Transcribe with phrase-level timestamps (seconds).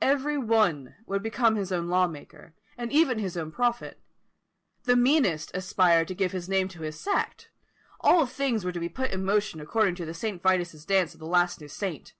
[0.00, 4.00] Every one would become his own law maker, and even his own prophet;
[4.84, 7.50] the meanest aspired to give his name to his sect.
[7.98, 10.40] All things were to be put in motion according to the St.
[10.40, 12.14] Vitus's dance of the last new saint.